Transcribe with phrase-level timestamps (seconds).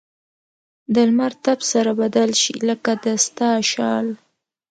[0.93, 4.07] د لمر تپ سره بدل شي؛ لکه د ستا شال.